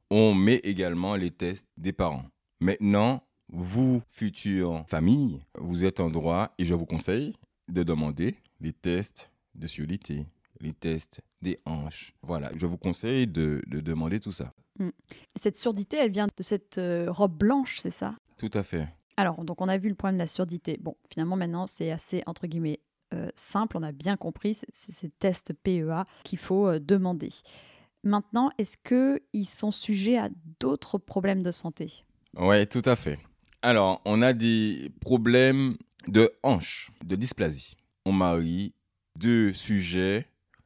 [0.09, 2.25] on met également les tests des parents.
[2.59, 7.33] Maintenant, vous, futures familles, vous êtes en droit, et je vous conseille,
[7.67, 10.25] de demander les tests de surdité,
[10.59, 12.13] les tests des hanches.
[12.23, 14.53] Voilà, je vous conseille de, demander tout ça.
[14.79, 14.89] Hmm.
[15.35, 18.15] Cette surdité, elle vient de cette euh, robe blanche, c'est ça?
[18.37, 18.87] Tout à fait.
[19.17, 20.77] Alors, donc on a vu le problème de la surdité.
[20.81, 22.79] Bon, finalement, maintenant, c'est assez, entre guillemets,
[23.13, 23.77] euh, simple.
[23.77, 27.29] On a bien compris, c'est ces tests PEA qu'il faut euh, demander.
[28.03, 32.03] Maintenant, est-ce qu'ils sont sujets à d'autres problèmes de santé?
[32.37, 33.19] Oui, tout à fait.
[33.61, 37.77] Alors, on a des problèmes de hanche, de dysplasie.
[38.05, 38.73] On marie
[39.15, 40.25] deux sujets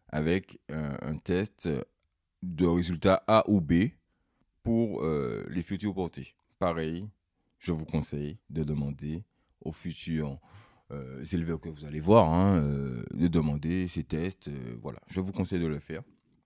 [0.10, 1.70] avec un test
[2.42, 3.90] de résultat A ou B
[4.64, 6.36] pour euh, les futurs portés.
[6.60, 7.08] Pareil,
[7.60, 9.24] je vous conseille de demander
[9.62, 10.40] aux futurs
[10.92, 14.48] euh, éleveurs que vous allez voir, hein, euh, de demander ces tests.
[14.48, 16.02] Euh, voilà, je vous conseille de le faire.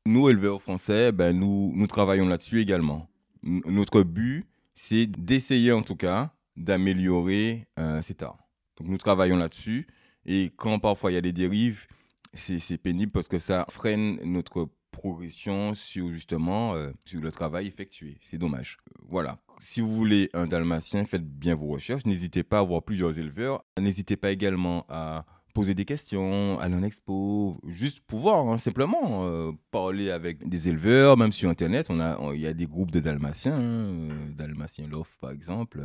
[0.06, 3.08] Nous, éleveurs français, ben, nous, travaillons là-dessus également.
[3.44, 8.38] notre but, c'est d'essayer en tout cas d'améliorer euh, cet art.
[8.78, 9.88] Donc nous travaillons là-dessus.
[10.26, 11.88] Et quand parfois il y a des dérives,
[12.34, 18.18] c'est pénible parce que ça freine notre progression sur justement sur le travail effectué.
[18.22, 18.78] C'est dommage.
[19.08, 19.40] Voilà.
[19.64, 22.08] Si vous voulez un dalmatien, faites bien vos recherches.
[22.08, 23.64] N'hésitez pas à voir plusieurs éleveurs.
[23.80, 29.52] N'hésitez pas également à poser des questions, aller en expo, juste pouvoir hein, simplement euh,
[29.70, 31.92] parler avec des éleveurs, même sur Internet.
[31.92, 35.80] On a, il y a des groupes de dalmatiens, hein, euh, dalmatien Love par exemple.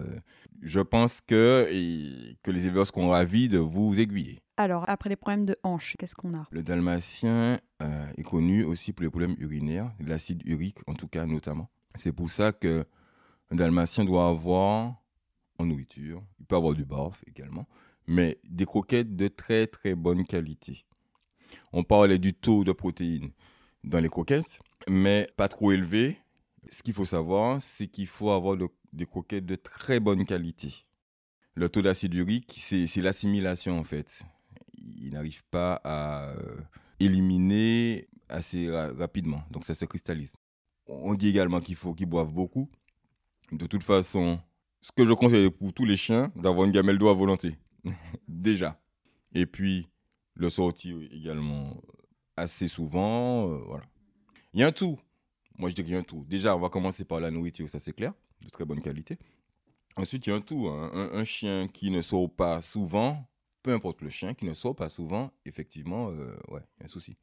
[0.63, 1.69] Je pense que,
[2.43, 4.41] que les éleveurs seront ravis de vous aiguiller.
[4.57, 6.47] Alors, après les problèmes de hanche, qu'est-ce qu'on a?
[6.51, 11.27] Le dalmatien euh, est connu aussi pour les problèmes urinaires, l'acide urique en tout cas
[11.27, 11.69] notamment.
[11.95, 12.87] C'est pour ça que
[13.51, 14.95] un dalmatien doit avoir
[15.59, 17.67] en nourriture, il peut avoir du barf également,
[18.07, 20.85] mais des croquettes de très très bonne qualité.
[21.73, 23.31] On parlait du taux de protéines
[23.85, 26.19] dans les croquettes, mais pas trop élevé.
[26.71, 28.57] Ce qu'il faut savoir, c'est qu'il faut avoir
[28.93, 30.85] des croquettes de très bonne qualité.
[31.55, 34.23] Le taux d'acide urique, c'est l'assimilation en fait.
[34.77, 36.57] Il n'arrive pas à euh,
[37.01, 40.35] éliminer assez rapidement, donc ça se cristallise.
[40.89, 42.69] On dit également qu'il faut qu'ils boivent beaucoup.
[43.53, 44.41] De toute façon,
[44.81, 47.57] ce que je conseille pour tous les chiens, d'avoir une gamelle d'eau à volonté.
[48.29, 48.81] Déjà.
[49.35, 49.89] Et puis,
[50.35, 51.81] le sortir également
[52.37, 53.51] assez souvent.
[53.51, 53.85] Euh, voilà.
[54.53, 54.99] Il y a un tout.
[55.59, 56.25] Moi, je dis qu'il y a un tout.
[56.29, 59.19] Déjà, on va commencer par la nourriture, ça c'est clair, de très bonne qualité.
[59.97, 60.69] Ensuite, il y a un tout.
[60.69, 61.11] Hein.
[61.13, 63.27] Un, chien qui ne sort pas souvent,
[63.63, 66.85] peu importe le chien qui ne sort pas souvent, effectivement, euh, ouais, il y a
[66.85, 67.17] un souci.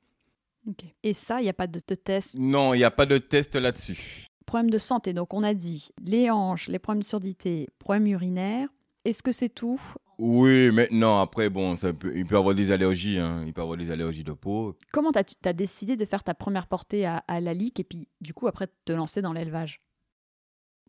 [1.03, 2.35] Et ça, il n'y a pas de, test?
[2.39, 4.27] Non, il n'y a pas de test là-dessus.
[4.45, 8.67] Problème de santé, donc on a dit les hanches, les problèmes de surdité, problèmes urinaires.
[9.05, 9.81] Est-ce que c'est tout?
[10.17, 13.43] Oui, maintenant, après, bon, ça peut, il peut avoir des allergies, hein.
[13.45, 14.77] il peut avoir des allergies de peau.
[14.91, 18.07] Comment tu as, décidé de faire ta première portée à, à la lique et puis,
[18.21, 19.81] du coup, après, te lancer dans l'élevage?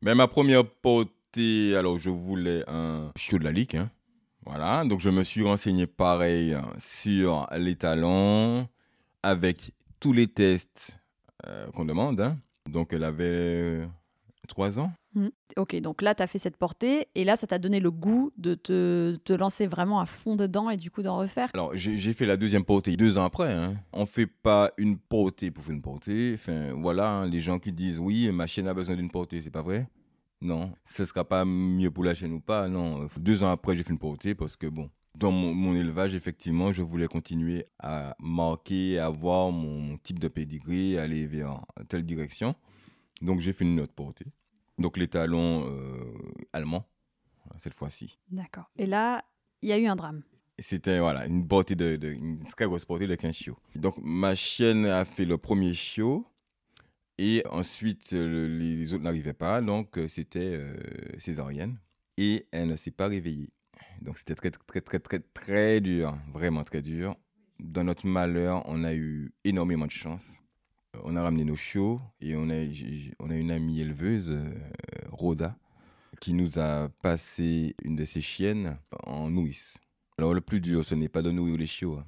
[0.03, 3.90] Mais ma première portée, alors, je voulais un chiot de la lique, hein.
[4.47, 8.69] Voilà, donc je me suis renseigné pareil hein, sur les talons,
[9.23, 11.01] avec tous les tests
[11.47, 12.21] euh, qu'on demande.
[12.21, 12.38] Hein.
[12.68, 13.87] Donc, elle avait
[14.46, 14.92] trois ans.
[15.14, 15.29] Mmh.
[15.57, 18.33] Ok, donc là, tu as fait cette portée et là, ça t'a donné le goût
[18.37, 21.50] de te, te, lancer vraiment à fond dedans et du coup d'en refaire?
[21.55, 23.53] Alors, j'ai fait la deuxième portée deux ans après.
[23.53, 23.77] Hein.
[23.92, 26.33] On fait pas une portée pour faire une portée.
[26.35, 29.50] Enfin, voilà, hein, les gens qui disent oui, ma chaîne a besoin d'une portée, c'est
[29.50, 29.88] pas vrai
[30.40, 32.68] Non, ce sera pas mieux pour la chaîne ou pas.
[32.68, 36.72] Non, deux ans après, j'ai fait une portée parce que bon, dans mon, élevage, effectivement,
[36.72, 42.55] je voulais continuer à marquer, à voir mon, type de pedigree, aller vers telle direction.
[43.22, 44.27] Donc, j'ai fait une autre portée.
[44.79, 46.05] Donc les talons euh,
[46.53, 46.87] allemands,
[47.59, 48.18] cette fois-ci.
[48.31, 48.70] D'accord.
[48.77, 49.24] Et là,
[49.62, 50.22] il y a eu un drame.
[50.59, 53.59] C'était voilà, une, portée de, une très grosse portée de 15 chiots.
[53.77, 56.27] Donc ma chienne a fait le premier chiot.
[57.16, 60.74] Et ensuite, les autres n'arrivaient pas, donc euh, c'était euh,
[61.18, 61.79] césarienne.
[62.16, 63.50] Et elle ne s'est pas réveillée.
[64.02, 67.16] Donc c'était très, très, très, très, très dur, vraiment très dur.
[67.60, 70.40] Dans notre malheur, on a eu énormément de chance
[71.02, 72.66] on a ramené nos chiots et on a,
[73.18, 74.52] on a une amie éleveuse, euh,
[75.10, 75.56] Rhoda,
[76.20, 79.78] qui nous a passé une de ses chiennes en nourrice.
[80.18, 81.98] Alors le plus dur, ce n'est pas de nourrir les chiots.
[81.98, 82.06] Hein.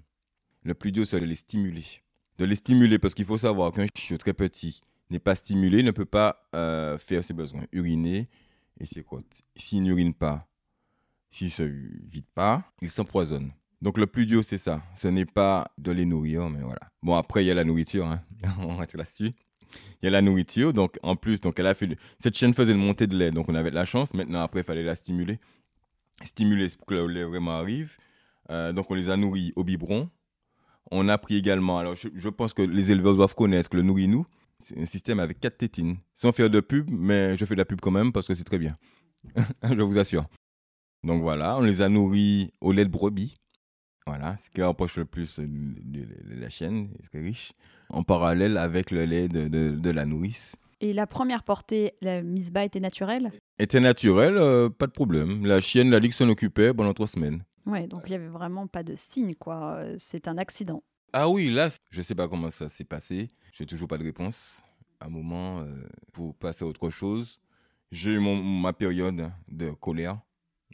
[0.62, 1.84] Le plus dur, c'est de les stimuler.
[2.38, 5.90] De les stimuler parce qu'il faut savoir qu'un chiot très petit n'est pas stimulé, ne
[5.90, 8.28] peut pas euh, faire ses besoins, uriner
[8.78, 9.22] et c'est quoi?
[9.56, 10.46] S'il n'urine pas,
[11.30, 13.52] s'il ne se vide pas, il s'empoisonne.
[13.82, 14.82] Donc le plus dur, c'est ça.
[14.94, 16.80] Ce n'est pas de les nourrir, mais voilà.
[17.02, 18.06] Bon, après, il y a la nourriture.
[18.06, 18.22] Hein.
[18.60, 19.32] on va être là-dessus.
[20.00, 20.72] Il y a la nourriture.
[20.72, 21.96] Donc en plus, donc elle a fait...
[22.18, 23.30] cette chaîne faisait une montée de lait.
[23.30, 24.14] Donc on avait de la chance.
[24.14, 25.38] Maintenant, après, il fallait la stimuler.
[26.24, 27.96] Stimuler pour que le lait vraiment arrive.
[28.50, 30.08] Euh, donc on les a nourris au biberon.
[30.90, 31.78] On a pris également...
[31.78, 34.24] Alors je, pense que les éleveurs doivent connaître que le nourris-nous,
[34.60, 35.98] c'est un système avec quatre tétines.
[36.14, 38.44] Sans faire de pub, mais je fais de la pub quand même parce que c'est
[38.44, 38.78] très bien.
[39.62, 40.26] je vous assure.
[41.06, 43.36] Donc voilà, on les a nourris au lait de brebis.
[44.08, 46.06] Voilà, ce qui rapproche le plus de,
[46.40, 47.52] la chienne, ce qui est riche,
[47.88, 50.56] en parallèle avec le lait de, de, la nourrice.
[50.80, 53.32] Et la première portée, la mise bas était naturelle?
[53.58, 55.46] Était naturelle, euh, pas de problème.
[55.46, 57.42] La chienne, la ligue s'en occupait pendant trois semaines.
[57.66, 59.80] Ouais, donc il n'y avait vraiment pas de signe, quoi.
[59.98, 60.82] C'est un accident.
[61.12, 63.28] Ah oui, là, je ne sais pas comment ça s'est passé.
[63.52, 64.62] Je n'ai toujours pas de réponse.
[65.00, 67.40] À un moment, il euh, faut passer à autre chose.
[67.92, 70.18] J'ai eu ma période de colère,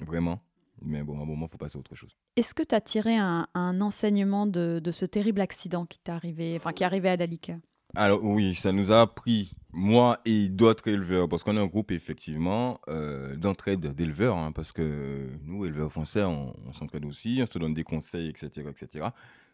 [0.03, 0.41] vraiment.
[0.85, 2.17] Mais bon, à un moment, il faut passer à autre chose.
[2.37, 3.47] Est-ce que tu as tiré un,
[3.81, 7.59] enseignement de, ce terrible accident qui, arrivé, enfin, qui est arrivé à la Ligue
[7.95, 11.91] alors oui, ça nous a appris, moi et d'autres éleveurs, parce qu'on est un groupe
[11.91, 17.59] effectivement euh, d'entraide d'éleveurs, hein, parce que nous, éleveurs français, on, s'entraide aussi, on se
[17.59, 19.09] donne des conseils, etc., etc.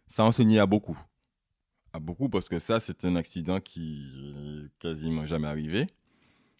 [0.06, 0.96] Ça a enseigné à beaucoup.
[1.92, 5.88] À beaucoup, parce que ça, c'est un accident qui est quasiment jamais arrivé.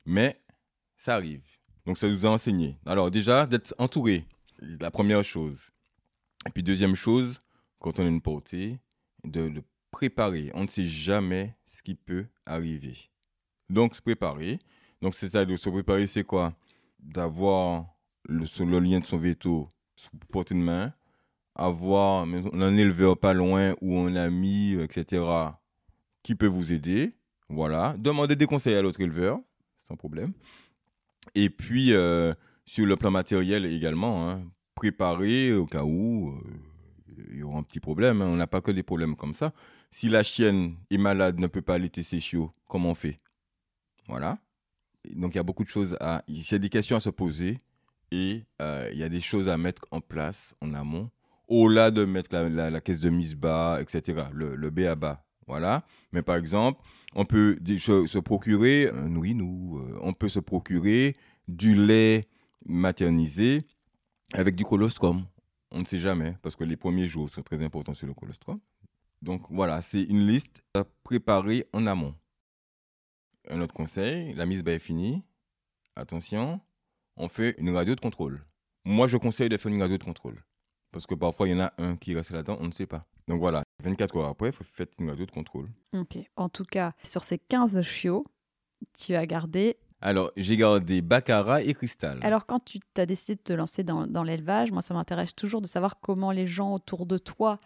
[0.05, 0.40] Mais
[0.96, 1.44] ça arrive.
[1.88, 2.77] Donc ça nous a enseigné.
[2.85, 4.27] Alors déjà, d'être entouré,
[4.61, 5.70] la première chose.
[6.46, 7.40] Et puis deuxième chose,
[7.79, 8.79] quand on a une portée,
[9.24, 10.51] de le préparer.
[10.53, 12.98] On ne sait jamais ce qui peut arriver.
[13.70, 14.59] Donc se préparer.
[15.01, 16.53] Donc c'est ça, de se préparer, c'est quoi?
[17.01, 17.87] D'avoir
[18.29, 20.92] le, le lien de son veto sous portée de main,
[21.55, 25.24] avoir un éleveur pas loin où on a mis, etc.,
[26.22, 27.14] qui peut vous aider.
[27.48, 27.94] Voilà.
[27.96, 29.40] Demandez des conseils à l'autre éleveur,
[29.85, 30.35] sans problème.
[31.34, 32.32] Et puis, euh,
[32.64, 34.42] sur le plan matériel également, hein,
[34.74, 38.22] préparer au cas où euh, il y aura un petit problème.
[38.22, 38.26] Hein.
[38.26, 39.52] On n'a pas que des problèmes comme ça.
[39.90, 43.20] Si la chienne est malade, ne peut pas allaiter ses chiots, comment on fait?
[44.06, 44.38] Voilà.
[45.14, 46.22] Donc, il y a beaucoup de choses à.
[46.26, 47.60] A des questions à se poser
[48.10, 51.10] et euh, il y a des choses à mettre en place en amont,
[51.46, 55.24] au-delà de mettre la, caisse de mise bas, etc., le, le B à bas.
[55.48, 55.84] Voilà.
[56.12, 56.80] Mais par exemple,
[57.14, 61.16] on peut se procurer un nourrinou, euh, on peut se procurer
[61.48, 62.28] du lait
[62.66, 63.62] maternisé
[64.34, 65.24] avec du colostrum.
[65.70, 68.61] On ne sait jamais, parce que les premiers jours sont très importants sur le colostrum.
[69.22, 72.14] Donc voilà, c'est une liste à préparer en amont.
[73.50, 75.22] Un autre conseil, la mise bas est finie.
[75.96, 76.61] Attention,
[77.16, 78.44] on fait une radio de contrôle.
[78.84, 80.44] Moi, je conseille de faire une radio de contrôle.
[80.92, 83.06] Parce que parfois, il y en a un qui reste là-dedans, on ne sait pas.
[83.26, 85.68] Donc voilà, 24 heures après, il faut faire une radio de contrôle.
[85.94, 86.18] Ok.
[86.36, 88.24] En tout cas, sur ces 15 chiots,
[88.98, 89.76] tu as gardé.
[90.00, 92.18] Alors, j'ai gardé Baccarat et Cristal.
[92.22, 95.60] Alors, quand tu as décidé de te lancer dans, dans l'élevage, moi, ça m'intéresse toujours
[95.60, 97.58] de savoir comment les gens autour de toi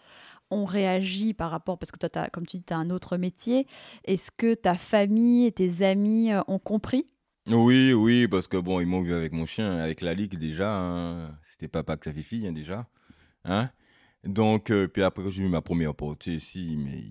[0.51, 3.17] ont réagi par rapport, parce que toi, as, comme tu dis, tu as un autre
[3.17, 3.67] métier.
[4.05, 7.07] Est-ce que ta famille et tes amis euh, ont compris?
[7.49, 10.75] Oui, oui, parce que bon, ils m'ont vu avec mon chien, avec la ligue déjà.
[10.75, 11.37] Hein.
[11.51, 12.87] C'était papa que sa fille, hein, déjà.
[13.45, 13.71] Hein
[14.25, 17.03] donc, euh, puis après, j'ai eu ma première portée ici, mais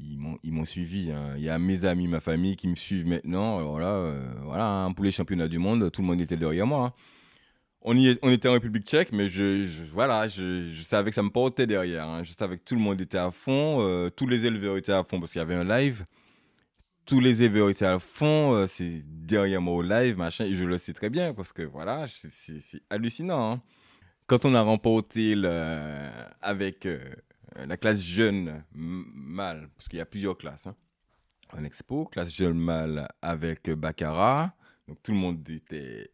[0.44, 1.12] ils m'ont suivi.
[1.12, 1.34] Hein.
[1.36, 3.58] Il y a mes amis, ma famille qui me suivent maintenant.
[3.58, 6.86] Alors euh, voilà, hein, pour les championnats du monde, tout le monde était derrière moi.
[6.86, 6.94] Hein.
[7.82, 11.32] On, y on était en République tchèque, mais je, voilà, je, savais que ça me
[11.32, 12.24] portait derrière.
[12.24, 15.04] Je savais que tout le monde était à fond, euh, tous les éleveurs étaient à
[15.04, 16.06] fond parce qu'il y avait un live.
[17.06, 20.78] Tous les éleveurs étaient à fond, c'est derrière moi au live, machin, et je le
[20.78, 23.60] sais très bien parce que voilà, c'est hallucinant
[24.32, 27.04] quand on a remporté le, avec euh,
[27.68, 30.76] la classe jeune mâle, parce qu'il y a plusieurs classes hein,
[31.52, 34.56] en expo, classe jeune mâle avec Baccarat,
[34.88, 36.12] donc tout le monde était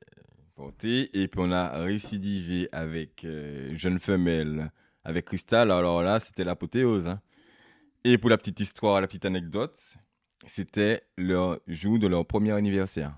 [0.56, 4.72] porté, et puis on a récidivé avec euh, jeune femelle
[5.04, 7.10] avec Cristal, alors là c'était l'apothéose.
[7.10, 7.22] Hein.
[8.04, 9.80] Et pour la petite histoire, la petite anecdote,
[10.48, 13.16] c'était leur jour de leur premier anniversaire.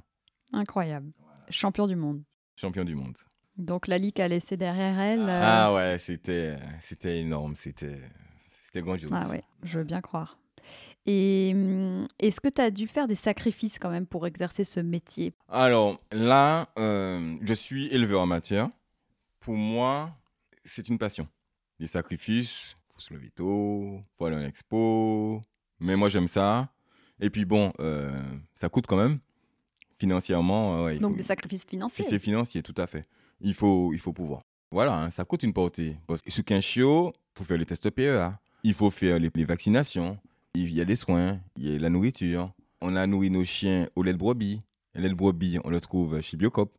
[0.51, 1.13] Incroyable.
[1.49, 2.21] Champion du monde.
[2.57, 3.15] Champion du monde.
[3.59, 5.29] Donc la Ligue a laissé derrière elle.
[5.29, 7.99] Euh, ah ouais, c'était c'était énorme, c'était
[8.65, 9.11] c'était grandiose.
[9.13, 10.39] Ah ouais, je veux bien croire.
[11.05, 14.79] Et hum, est-ce que tu as dû faire des sacrifices quand même pour exercer ce
[14.79, 15.33] métier?
[15.49, 18.69] Alors là, euh, je suis éleveur amateur.
[19.41, 20.15] Pour moi,
[20.63, 21.27] c'est une passion.
[21.81, 25.41] Des sacrifices, faut se lever tôt, faut aller en expo.
[25.81, 26.69] Mais moi, j'aime ça.
[27.19, 28.17] Et puis bon, euh,
[28.55, 29.19] ça coûte quand même
[29.97, 30.89] financièrement.
[30.95, 32.05] Donc des sacrifices financiers.
[32.07, 33.05] C'est financier, tout à fait
[33.41, 34.41] il faut, il faut pouvoir.
[34.71, 35.97] Voilà, hein, ça coûte une portée.
[36.07, 39.31] Parce que sur 15 chiots, il faut faire les tests PEA, il faut faire les,
[39.45, 40.17] vaccinations,
[40.53, 42.51] il y a les soins, il y a la nourriture.
[42.81, 44.61] On a nourri nos chiens au lait de brebis.
[44.93, 46.71] Le lait de brebis, on le trouve chez Biocop.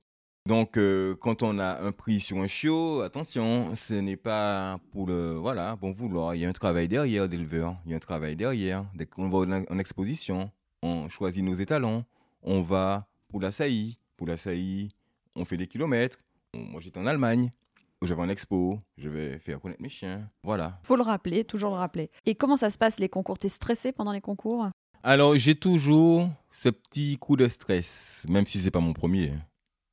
[0.47, 5.07] Donc, euh, quand on a un prix sur un chiot, attention, ce n'est pas pour
[5.07, 6.35] le voilà, bon vouloir.
[6.35, 7.77] Il y a un travail derrière d'éleveur.
[7.85, 8.85] Il y a un travail derrière.
[8.95, 10.51] Dès qu'on va en exposition,
[10.83, 12.05] on choisit nos étalons.
[12.43, 13.99] On va pour la saillie.
[14.17, 14.95] Pour la saillie,
[15.37, 16.19] on fait des kilomètres.
[16.55, 17.53] Moi, j'étais en Allemagne.
[18.03, 20.31] Je vais en expo, je vais faire connaître mes chiens.
[20.43, 20.81] Voilà.
[20.85, 22.11] Faut le rappeler, toujours le rappeler.
[22.25, 23.39] Et comment ça se passe les concours?
[23.39, 24.69] T'es stressé pendant les concours?
[25.03, 29.35] Alors, j'ai toujours ce petit coup de stress, même si c'est pas mon premier.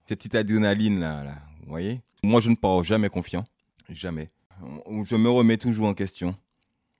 [0.05, 2.01] Cette petite adrénaline là, là vous voyez?
[2.23, 3.43] Moi, je ne pars jamais confiant.
[3.89, 4.31] Jamais.
[5.03, 6.33] Je me remets toujours en question.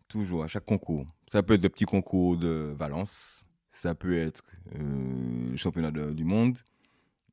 [0.09, 1.05] Toujours, à chaque concours.
[1.29, 3.45] Ça peut être le petit concours de Valence.
[3.71, 4.43] Ça peut être
[4.75, 6.57] euh, le championnat du monde.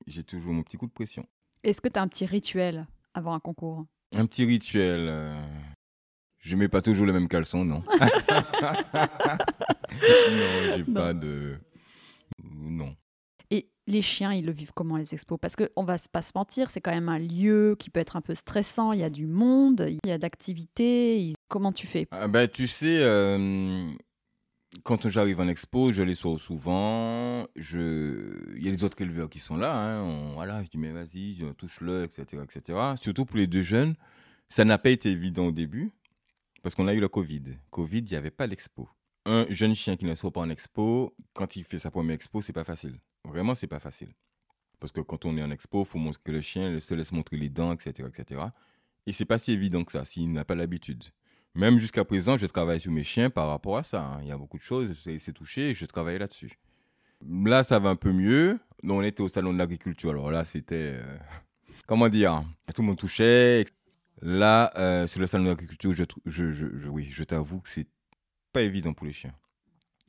[0.06, 1.26] J'ai toujours mon petit coup de pression.
[1.64, 3.86] Est-ce que tu as un petit rituel avant un concours?
[4.14, 5.06] Un petit rituel.
[5.08, 5.34] Euh,
[6.38, 7.82] je mets pas toujours le même caleçon, non.
[7.90, 7.96] non,
[10.76, 11.58] j'ai pas de.
[12.44, 12.94] Non.
[13.50, 15.38] Et les chiens, ils le vivent comment les expos?
[15.40, 18.20] Parce qu'on va pas se mentir, c'est quand même un lieu qui peut être un
[18.20, 18.92] peu stressant.
[18.92, 21.32] Il y a du monde, il y a d'activités.
[21.48, 22.06] Comment tu fais?
[22.10, 23.90] Ah ben, Tu sais, euh,
[24.82, 27.46] quand j'arrive en expo, je les sors souvent.
[27.56, 28.54] Je...
[28.56, 29.74] Il y a les autres éleveurs qui sont là.
[29.74, 30.32] Hein.
[30.34, 32.78] Voilà, je dis, mais vas-y, touche-le, etc., etc.
[33.00, 33.94] Surtout pour les deux jeunes,
[34.48, 35.92] ça n'a pas été évident au début
[36.62, 37.42] parce qu'on a eu le Covid.
[37.70, 38.88] Covid, il n'y avait pas l'expo.
[39.26, 42.40] Un jeune chien qui ne sort pas en expo, quand il fait sa première expo,
[42.40, 42.98] c'est pas facile.
[43.24, 44.12] Vraiment, c'est pas facile.
[44.80, 47.12] Parce que quand on est en expo, il faut montrer que le chien se laisse
[47.12, 48.08] montrer les dents, etc.
[48.08, 48.42] etc.
[49.06, 51.04] Et c'est pas si évident que ça, s'il n'a pas l'habitude.
[51.54, 54.02] Même jusqu'à présent, je travaille sur mes chiens par rapport à ça.
[54.02, 54.18] hein.
[54.22, 56.58] Il y a beaucoup de choses, c'est touché et je travaille là-dessus.
[57.26, 58.58] Là, ça va un peu mieux.
[58.82, 60.10] On était au salon de l'agriculture.
[60.10, 60.94] Alors là, c'était.
[60.96, 61.16] euh,
[61.86, 63.64] comment dire Tout le monde touchait.
[64.20, 67.86] Là, euh, sur le salon de l'agriculture, je, je, je- oui, je t'avoue que c'est
[68.52, 69.34] pas évident pour les chiens.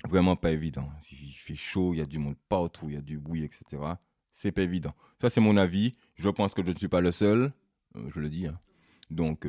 [0.07, 0.89] Vraiment pas évident.
[1.11, 3.63] Il fait chaud, il y a du monde partout, il y a du bruit, etc.
[4.33, 4.93] C'est pas évident.
[5.21, 5.95] Ça, c'est mon avis.
[6.15, 7.53] Je pense que je ne suis pas le seul.
[7.95, 8.47] Euh, je le dis.
[8.47, 8.59] hein.
[9.09, 9.45] Donc,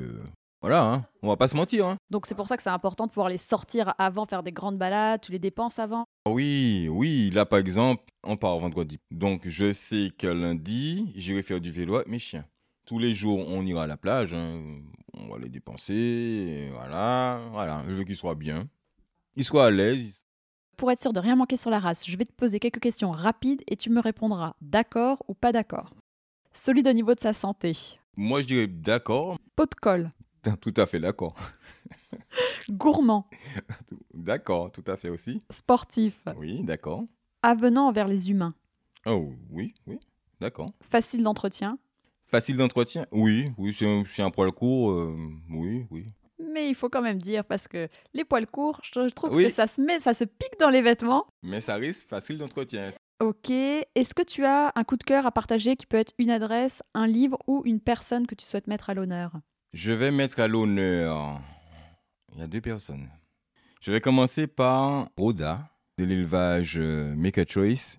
[0.66, 1.06] voilà, hein.
[1.22, 1.86] on va pas se mentir.
[1.86, 1.96] hein.
[2.10, 4.78] Donc c'est pour ça que c'est important de pouvoir les sortir avant, faire des grandes
[4.78, 6.06] balades, tu les dépenses avant?
[6.28, 8.98] Oui, oui, là par exemple, on part vendredi.
[9.12, 12.44] Donc je sais que lundi, j'irai faire du vélo avec mes chiens.
[12.84, 14.60] Tous les jours, on ira à la plage, hein.
[15.16, 17.84] on va les dépenser, voilà, voilà.
[17.86, 18.66] Je veux qu'ils soient bien,
[19.36, 20.20] ils soient à l'aise.
[20.76, 23.12] Pour être sûr de rien manquer sur la race, je vais te poser quelques questions
[23.12, 25.94] rapides et tu me répondras d'accord ou pas d'accord.
[26.52, 27.72] Solide au niveau de sa santé.
[28.16, 30.10] Moi, je dirais d'accord, Pot de colle.
[30.60, 31.34] Tout à fait d'accord,
[32.70, 33.28] Gourmand.
[34.14, 35.42] d'accord, tout à fait aussi.
[35.50, 36.20] Sportif.
[36.36, 37.04] Oui, d'accord.
[37.42, 38.54] Avenant envers les humains.
[39.06, 39.98] Oh, oui, oui,
[40.40, 40.70] d'accord.
[40.80, 41.78] Facile d'entretien.
[42.26, 45.16] Facile d'entretien Oui, oui, c'est un poil court, euh,
[45.50, 46.06] oui, oui.
[46.52, 49.44] Mais il faut quand même dire, parce que les poils courts, je je trouve Oui.
[49.44, 51.26] que ça se met, ça se pique dans les vêtements.
[51.42, 52.90] Mais ça risque facile d'entretien.
[53.20, 53.48] Ok.
[53.50, 56.82] Est-ce que tu as un coup de cœur à partager qui peut être une adresse,
[56.94, 59.32] un livre ou une personne que tu souhaites mettre à l'honneur?
[59.76, 61.38] Je vais mettre à l'honneur.
[62.32, 63.10] Il y a deux personnes.
[63.82, 67.98] Je vais commencer par Rhoda, de l'élevage euh, Make a Choice.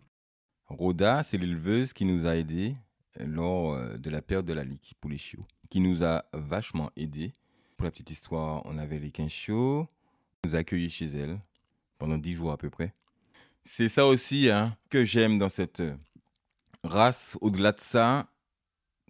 [0.65, 2.75] Rhoda, c'est l'éleveuse qui nous a aidés
[3.19, 6.89] lors euh, de la perte de la ligue pour les chiots, qui nous a vachement
[6.97, 7.31] aidés.
[7.77, 9.87] Pour la petite histoire, on avait les 15 chiots,
[10.45, 11.39] nous a accueillis chez elle
[11.99, 12.95] pendant 10 jours à peu près.
[13.65, 15.95] C'est ça aussi hein, que j'aime dans cette euh,
[16.83, 17.37] race.
[17.39, 18.31] Au-delà de ça,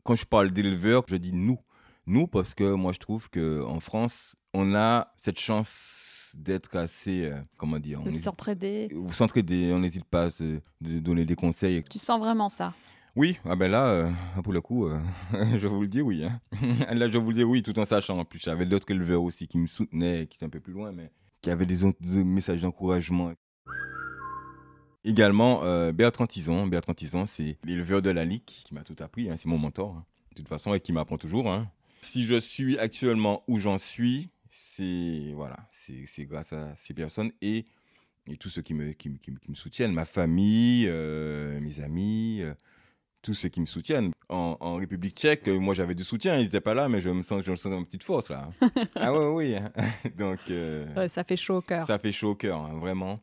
[0.04, 1.60] quand je parle d'éleveurs, je dis nous.
[2.08, 7.42] Nous, parce que moi, je trouve qu'en France, on a cette chance d'être assez, euh,
[7.58, 8.88] comment dire, on s'entraider.
[8.94, 11.84] vous s'entraider, on n'hésite pas à se- de donner des conseils.
[11.84, 12.74] Tu sens vraiment ça?
[13.18, 14.98] Oui, ah ben là, euh, pour le coup, euh,
[15.58, 16.24] je vous le dis oui.
[16.24, 16.40] hein.
[16.94, 18.20] là, je vous le dis oui, tout en sachant.
[18.20, 20.94] En plus, j'avais d'autres éleveurs aussi qui me soutenaient, qui étaient un peu plus loin,
[20.94, 21.84] mais qui avaient des,
[22.24, 23.34] messages d'encouragement.
[25.04, 26.68] Également, euh, Bertrand Tison.
[26.68, 29.30] Bertrand Tison, c'est l'éleveur de la Ligue qui m'a tout appris.
[29.30, 31.52] hein, c'est mon mentor, hein, de toute façon, et qui m'apprend toujours.
[31.52, 31.70] hein.
[32.08, 37.66] Si je suis actuellement où j'en suis, c'est voilà, c'est grâce à ces personnes et,
[38.28, 42.40] et tous ceux qui me, qui, qui qui me soutiennent, ma famille, euh, mes amis,
[42.42, 42.54] euh,
[43.22, 44.12] tous ceux qui me soutiennent.
[44.30, 47.10] En, en République tchèque, euh, moi j'avais du soutien, ils n'étaient pas là, mais je
[47.10, 48.50] me sens, je me sens en petite force là.
[48.96, 49.56] ah ouais, oui.
[50.18, 51.84] Donc euh, Ouais, ça fait chaud au cœur.
[51.84, 53.20] ça fait chaud au cœur, hein, vraiment.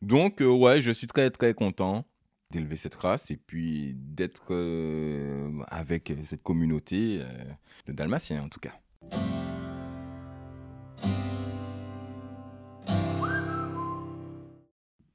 [0.00, 2.04] Donc, ouais, je suis très, très content
[2.50, 7.44] d'élever cette race et puis d'être euh, avec cette communauté euh,
[7.86, 8.72] de Dalmatiens, en tout cas.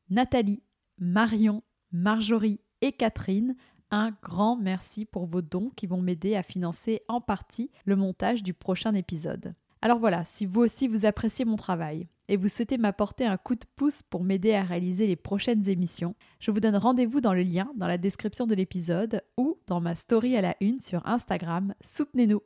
[0.10, 0.62] Nathalie,
[1.00, 3.56] Marion, Marjorie et Catherine,
[3.90, 8.44] un grand merci pour vos dons qui vont m'aider à financer en partie le montage
[8.44, 9.56] du prochain épisode.
[9.82, 13.56] Alors voilà, si vous aussi vous appréciez mon travail et vous souhaitez m'apporter un coup
[13.56, 17.44] de pouce pour m'aider à réaliser les prochaines émissions, je vous donne rendez-vous dans le
[17.44, 21.74] lien dans la description de l'épisode ou dans ma story à la une sur Instagram.
[21.82, 22.42] Soutenez-nous.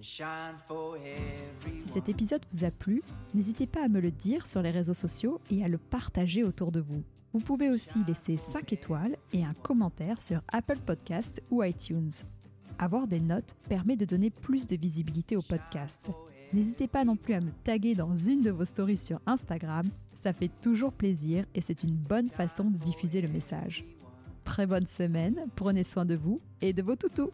[0.00, 3.02] Si cet épisode vous a plu,
[3.34, 6.72] n'hésitez pas à me le dire sur les réseaux sociaux et à le partager autour
[6.72, 7.02] de vous.
[7.32, 12.10] Vous pouvez aussi laisser 5 étoiles et un commentaire sur Apple Podcast ou iTunes.
[12.78, 16.10] Avoir des notes permet de donner plus de visibilité au podcast.
[16.52, 20.32] N'hésitez pas non plus à me taguer dans une de vos stories sur Instagram, ça
[20.32, 23.84] fait toujours plaisir et c'est une bonne façon de diffuser le message.
[24.44, 27.30] Très bonne semaine, prenez soin de vous et de vos toutous.